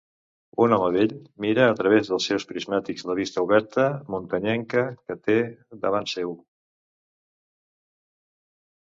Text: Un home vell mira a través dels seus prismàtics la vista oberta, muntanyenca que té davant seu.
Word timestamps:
Un 0.63 0.71
home 0.77 0.85
vell 0.93 1.11
mira 1.45 1.67
a 1.67 1.75
través 1.81 2.09
dels 2.13 2.29
seus 2.31 2.47
prismàtics 2.53 3.07
la 3.11 3.17
vista 3.21 3.45
oberta, 3.49 3.87
muntanyenca 4.17 4.87
que 4.99 5.21
té 5.31 5.39
davant 5.87 6.13
seu. 6.17 6.37